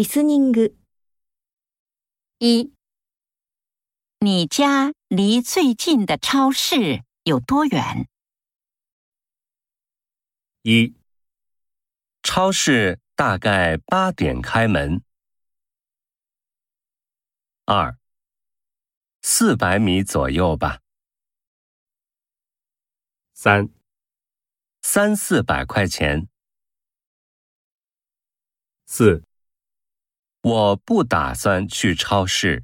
[0.00, 0.76] リスニング。
[2.38, 2.72] 一，
[4.20, 8.06] 你家离最近的超市有多远？
[10.62, 10.94] 一，
[12.22, 15.02] 超市大概八点开门。
[17.64, 17.98] 二，
[19.22, 20.82] 四百米左右吧。
[23.32, 23.70] 三，
[24.82, 26.28] 三四百块钱。
[28.86, 29.24] 四，
[30.43, 32.63] 我不打算去超市。